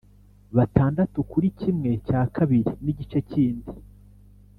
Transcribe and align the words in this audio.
batandatu 0.55 1.17
kuri 1.31 1.47
kimwe 1.59 1.91
cya 2.07 2.21
kabiri 2.35 2.71
nigice 2.83 3.17
cyindi. 3.29 3.69